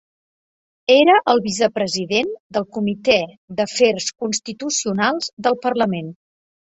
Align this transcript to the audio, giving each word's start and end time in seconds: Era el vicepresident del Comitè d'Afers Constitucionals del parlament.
Era 0.93 1.17
el 1.33 1.41
vicepresident 1.47 2.31
del 2.57 2.65
Comitè 2.77 3.17
d'Afers 3.59 4.07
Constitucionals 4.23 5.29
del 5.49 5.59
parlament. 5.67 6.11